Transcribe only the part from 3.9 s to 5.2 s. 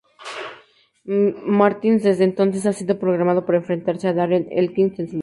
a Darren Elkins en su lugar.